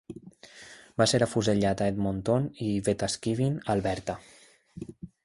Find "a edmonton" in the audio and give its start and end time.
1.83-2.47